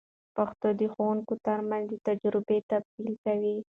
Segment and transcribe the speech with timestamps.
[0.35, 3.55] پښتو د ښوونکو تر منځ د تجربو تبادله کوي.